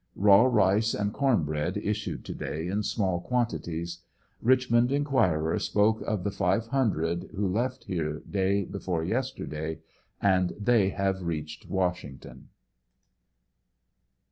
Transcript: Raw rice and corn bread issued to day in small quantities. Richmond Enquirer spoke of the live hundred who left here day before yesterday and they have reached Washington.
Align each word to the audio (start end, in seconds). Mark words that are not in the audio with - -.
Raw 0.15 0.45
rice 0.45 0.95
and 0.95 1.13
corn 1.13 1.43
bread 1.43 1.77
issued 1.77 2.25
to 2.25 2.33
day 2.33 2.65
in 2.67 2.81
small 2.81 3.21
quantities. 3.21 3.99
Richmond 4.41 4.91
Enquirer 4.91 5.59
spoke 5.59 6.01
of 6.01 6.23
the 6.23 6.35
live 6.41 6.65
hundred 6.69 7.29
who 7.35 7.47
left 7.47 7.83
here 7.83 8.23
day 8.27 8.65
before 8.65 9.03
yesterday 9.03 9.77
and 10.19 10.53
they 10.59 10.89
have 10.89 11.21
reached 11.21 11.69
Washington. 11.69 12.49